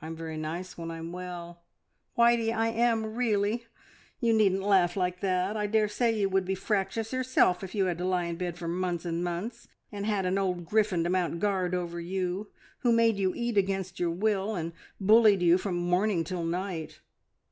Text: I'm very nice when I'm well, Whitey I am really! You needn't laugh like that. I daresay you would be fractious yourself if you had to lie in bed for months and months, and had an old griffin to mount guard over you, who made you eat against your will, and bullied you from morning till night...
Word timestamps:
I'm 0.00 0.14
very 0.14 0.36
nice 0.36 0.78
when 0.78 0.88
I'm 0.88 1.10
well, 1.10 1.64
Whitey 2.16 2.52
I 2.56 2.68
am 2.68 3.16
really! 3.16 3.66
You 4.20 4.32
needn't 4.32 4.62
laugh 4.62 4.96
like 4.96 5.18
that. 5.18 5.56
I 5.56 5.66
daresay 5.66 6.14
you 6.16 6.28
would 6.28 6.44
be 6.44 6.54
fractious 6.54 7.12
yourself 7.12 7.64
if 7.64 7.74
you 7.74 7.86
had 7.86 7.98
to 7.98 8.04
lie 8.04 8.26
in 8.26 8.36
bed 8.36 8.56
for 8.56 8.68
months 8.68 9.04
and 9.04 9.24
months, 9.24 9.66
and 9.90 10.06
had 10.06 10.26
an 10.26 10.38
old 10.38 10.64
griffin 10.64 11.02
to 11.02 11.10
mount 11.10 11.40
guard 11.40 11.74
over 11.74 11.98
you, 11.98 12.52
who 12.82 12.92
made 12.92 13.16
you 13.16 13.32
eat 13.34 13.58
against 13.58 13.98
your 13.98 14.12
will, 14.12 14.54
and 14.54 14.74
bullied 15.00 15.42
you 15.42 15.58
from 15.58 15.74
morning 15.74 16.22
till 16.22 16.44
night... 16.44 17.00